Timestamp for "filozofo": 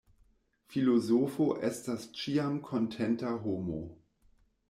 0.75-1.45